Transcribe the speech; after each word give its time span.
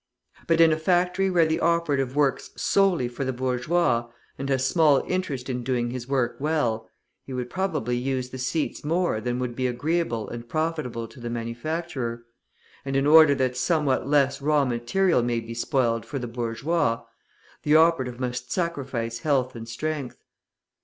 But 0.47 0.59
in 0.59 0.71
a 0.73 0.79
factory 0.79 1.29
where 1.29 1.45
the 1.45 1.59
operative 1.59 2.15
works 2.15 2.49
solely 2.57 3.07
for 3.07 3.23
the 3.23 3.31
bourgeois, 3.31 4.09
and 4.35 4.49
has 4.49 4.65
small 4.65 5.03
interest 5.07 5.47
in 5.47 5.63
doing 5.63 5.91
his 5.91 6.07
work 6.07 6.37
well, 6.39 6.89
he 7.23 7.33
would 7.33 7.51
probably 7.51 7.97
use 7.97 8.31
the 8.31 8.39
seats 8.39 8.83
more 8.83 9.21
than 9.21 9.37
would 9.37 9.55
be 9.55 9.67
agreeable 9.67 10.27
and 10.27 10.49
profitable 10.49 11.07
to 11.07 11.19
the 11.19 11.29
manufacturer; 11.29 12.25
and 12.83 12.95
in 12.95 13.05
order 13.05 13.35
that 13.35 13.55
somewhat 13.55 14.07
less 14.07 14.41
raw 14.41 14.65
material 14.65 15.21
may 15.21 15.39
be 15.39 15.53
spoiled 15.53 16.03
for 16.03 16.17
the 16.17 16.25
bourgeois, 16.25 17.03
the 17.61 17.75
operative 17.75 18.19
must 18.19 18.51
sacrifice 18.51 19.19
health 19.19 19.55
and 19.55 19.69
strength. 19.69 20.17